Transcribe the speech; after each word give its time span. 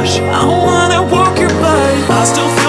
rush. 0.00 0.18
I 0.20 0.46
wanna 0.46 1.02
walk 1.12 1.38
your 1.38 1.50
body. 1.60 2.02
I 2.08 2.24
still. 2.24 2.59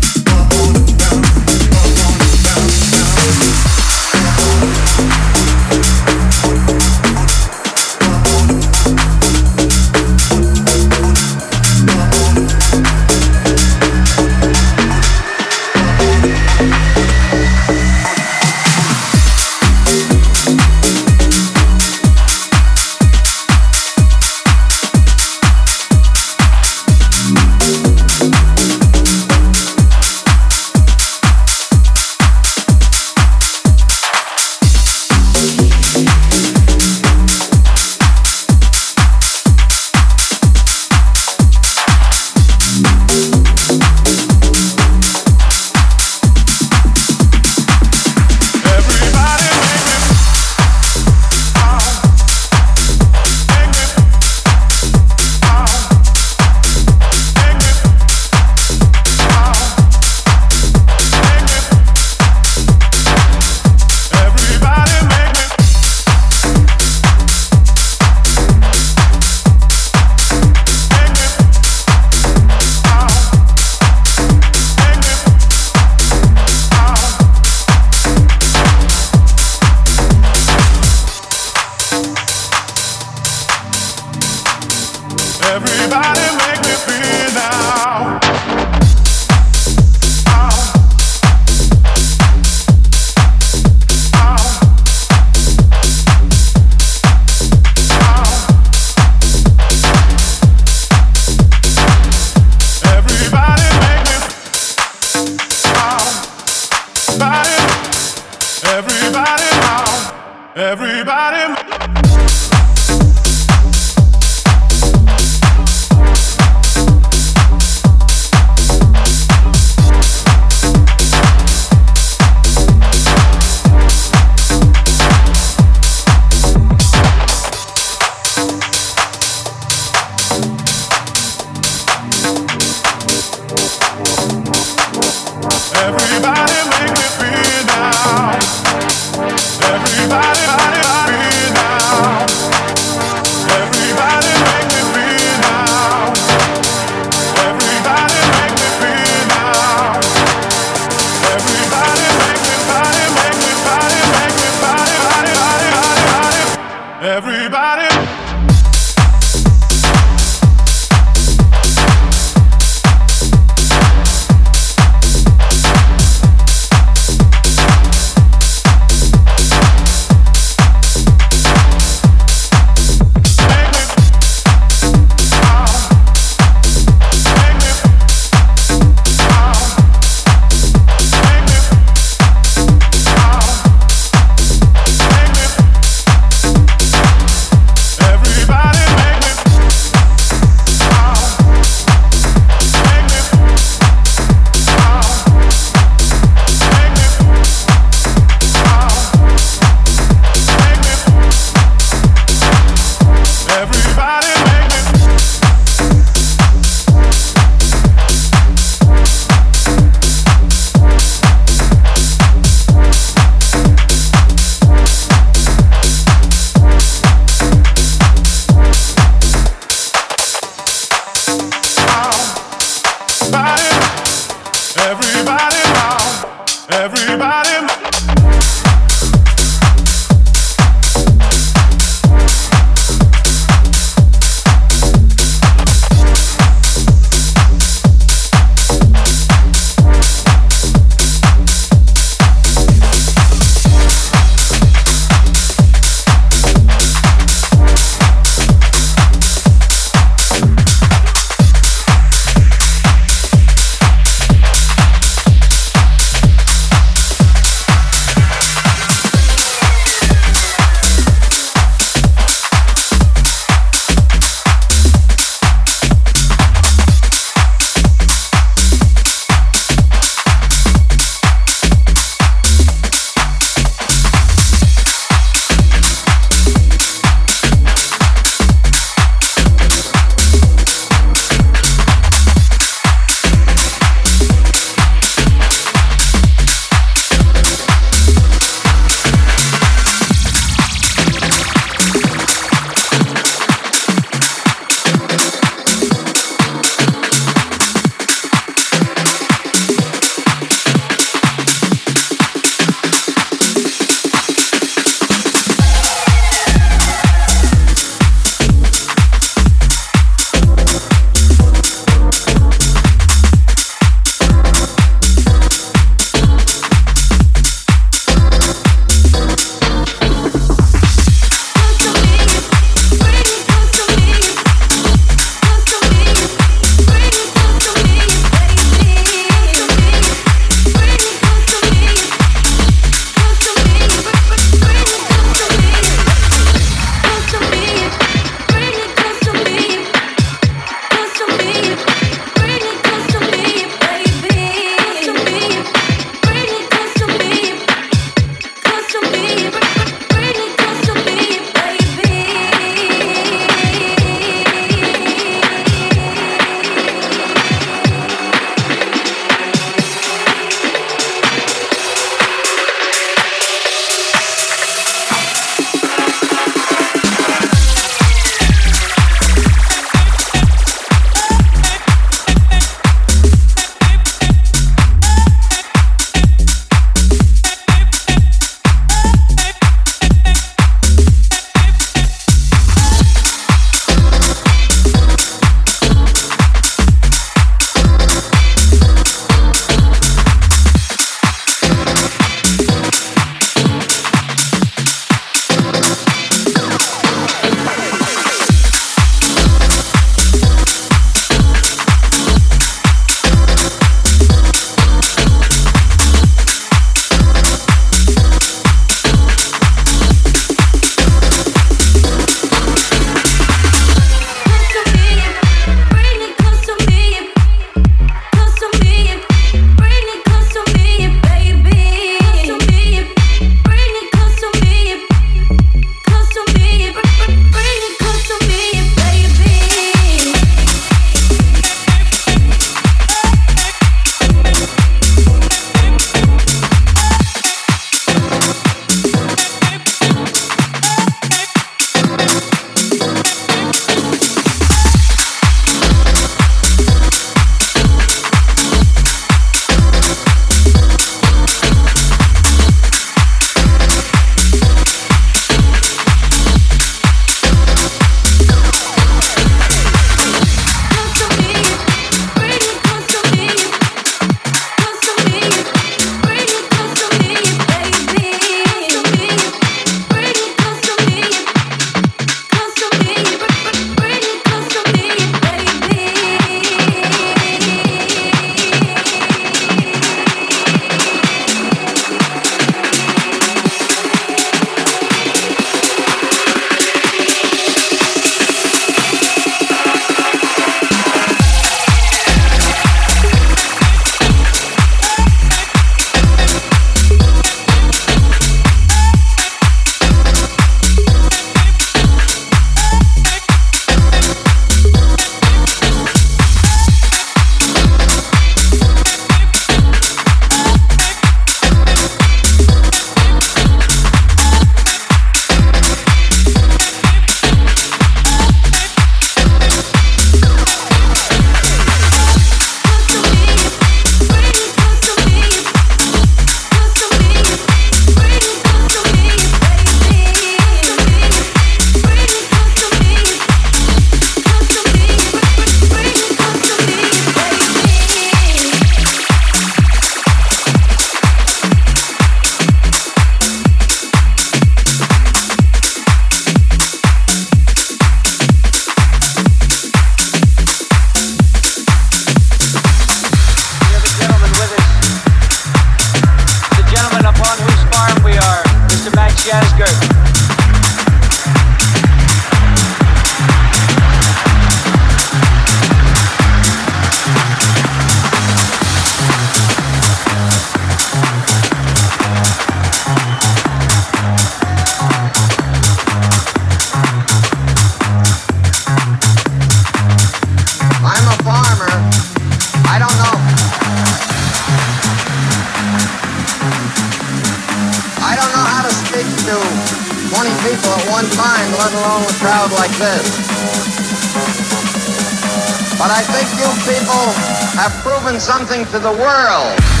Something 598.41 598.85
to 598.85 598.99
the 598.99 599.11
world. 599.11 600.00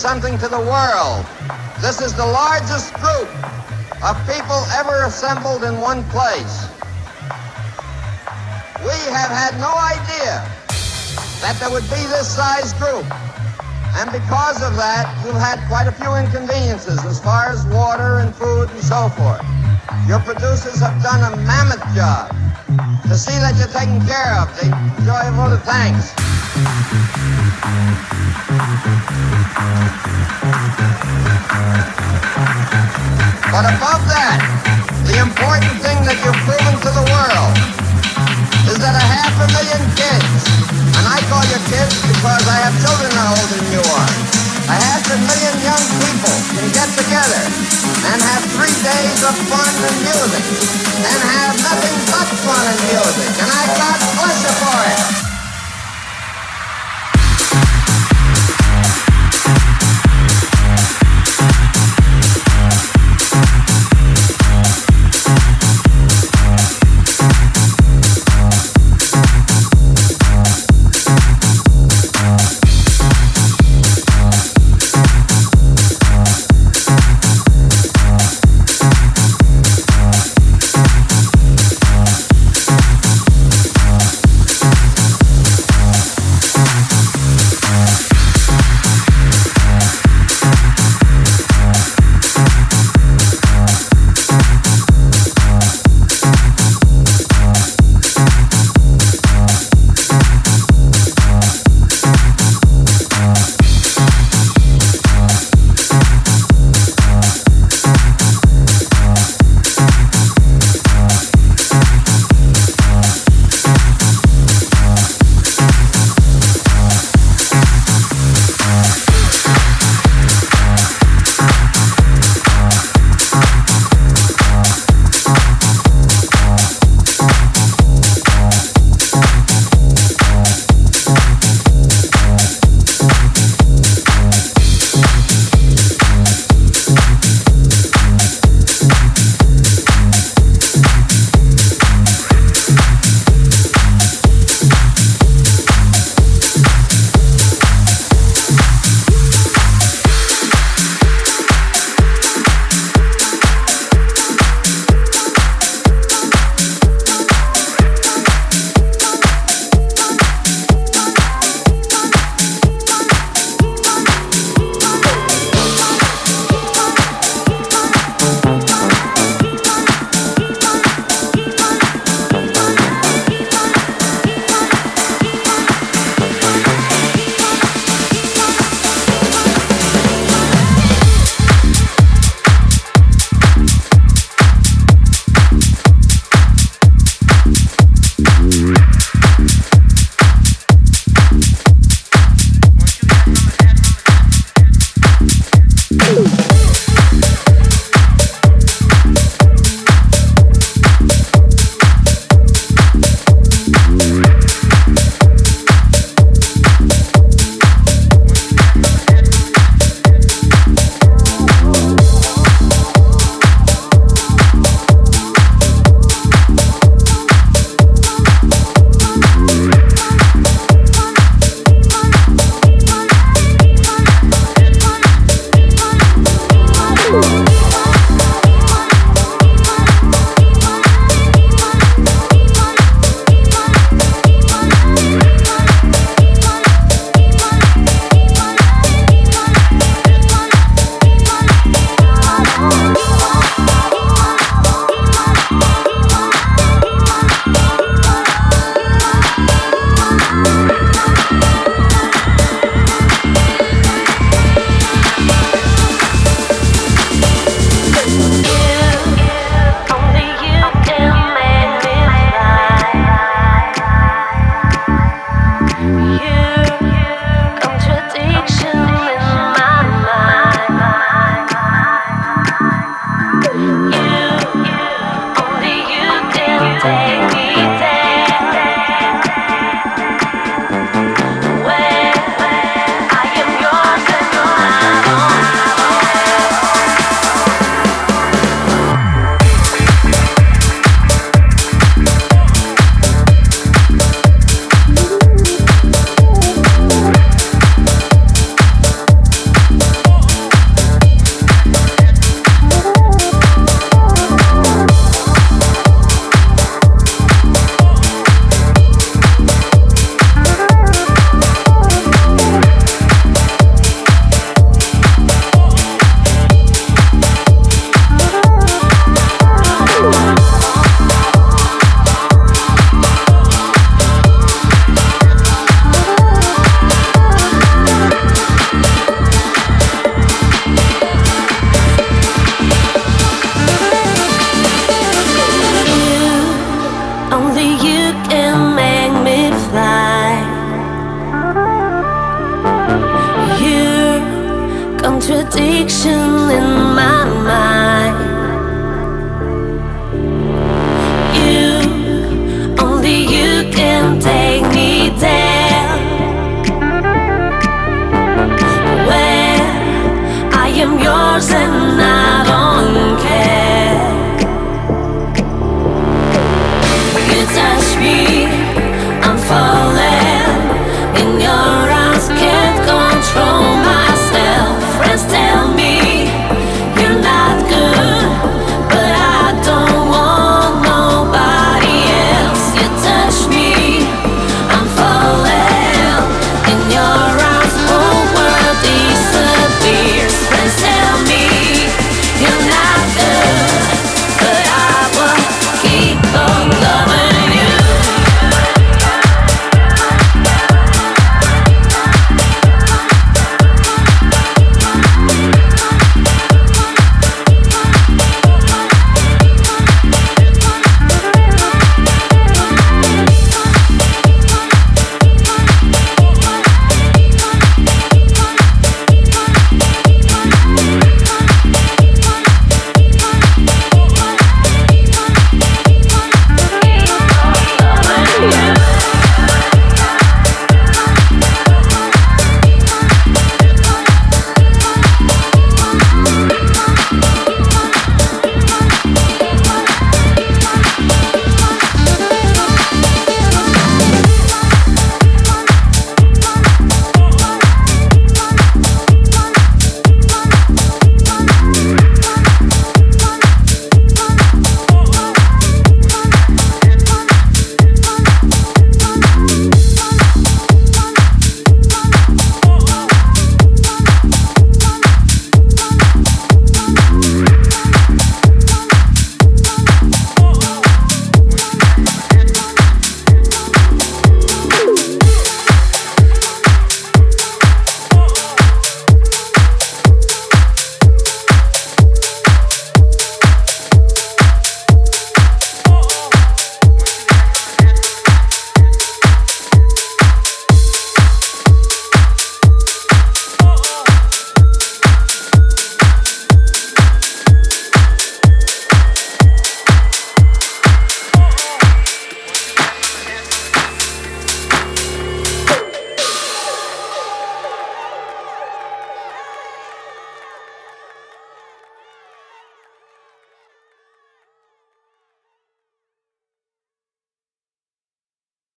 Something 0.00 0.38
to 0.38 0.48
the 0.48 0.58
world. 0.58 1.26
This 1.82 2.00
is 2.00 2.16
the 2.16 2.24
largest 2.24 2.94
group 2.94 3.28
of 4.00 4.16
people 4.24 4.64
ever 4.72 5.04
assembled 5.04 5.62
in 5.62 5.78
one 5.78 6.02
place. 6.08 6.72
We 8.80 8.96
have 9.12 9.28
had 9.28 9.60
no 9.60 9.68
idea 9.68 10.40
that 11.44 11.60
there 11.60 11.68
would 11.68 11.84
be 11.92 12.00
this 12.08 12.34
size 12.34 12.72
group. 12.80 13.04
And 14.00 14.08
because 14.08 14.64
of 14.64 14.72
that, 14.80 15.04
you've 15.20 15.36
had 15.36 15.60
quite 15.68 15.86
a 15.86 15.92
few 15.92 16.16
inconveniences 16.16 17.04
as 17.04 17.20
far 17.20 17.50
as 17.50 17.66
water 17.66 18.20
and 18.20 18.34
food 18.34 18.70
and 18.70 18.80
so 18.80 19.10
forth. 19.10 19.44
Your 20.08 20.20
producers 20.20 20.80
have 20.80 20.96
done 21.02 21.20
a 21.30 21.36
mammoth 21.44 21.84
job 21.92 22.32
to 23.04 23.18
see 23.20 23.36
that 23.36 23.52
you're 23.60 23.68
taken 23.68 24.00
care 24.08 24.32
of. 24.40 24.48
They 24.56 24.72
enjoy 24.96 25.28
a 25.28 25.32
vote 25.36 25.52
of 25.52 25.62
thanks. 25.64 26.16
But 26.60 26.68
above 33.64 34.04
that, 34.12 34.44
the 35.08 35.16
important 35.24 35.72
thing 35.80 36.04
that 36.04 36.20
you've 36.20 36.36
proven 36.44 36.76
to 36.84 36.90
the 36.92 37.04
world 37.08 37.56
is 38.68 38.76
that 38.76 38.92
a 38.92 39.00
half 39.00 39.32
a 39.40 39.48
million 39.56 39.80
kids, 39.96 40.28
and 41.00 41.04
I 41.08 41.24
call 41.32 41.40
you 41.48 41.56
kids 41.72 41.96
because 42.04 42.44
I 42.44 42.68
have 42.68 42.76
children 42.84 43.08
older 43.08 43.56
than 43.56 43.64
you 43.72 43.80
are, 43.96 44.12
a 44.68 44.76
half 44.84 45.00
a 45.08 45.16
million 45.16 45.56
young 45.64 45.84
people 46.04 46.36
can 46.60 46.68
get 46.76 46.92
together 46.92 47.40
and 48.04 48.20
have 48.20 48.44
three 48.52 48.76
days 48.84 49.20
of 49.24 49.32
fun 49.48 49.64
and 49.64 49.96
music 50.04 50.44
and 51.08 51.20
have 51.24 51.56
nothing 51.64 51.96
but 52.12 52.28
fun 52.44 52.64
and 52.68 52.80
music. 52.92 53.48
And 53.48 53.48
I 53.48 53.64
bless 54.12 54.44
you 54.44 54.52
for 54.60 54.76
it. 54.92 55.29